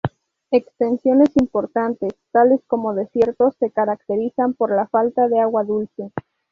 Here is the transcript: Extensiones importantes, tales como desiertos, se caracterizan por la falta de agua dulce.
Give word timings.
Extensiones 0.49 1.29
importantes, 1.35 2.13
tales 2.31 2.61
como 2.65 2.95
desiertos, 2.95 3.55
se 3.59 3.69
caracterizan 3.69 4.55
por 4.55 4.75
la 4.75 4.87
falta 4.87 5.27
de 5.27 5.39
agua 5.39 5.63
dulce. 5.63 6.11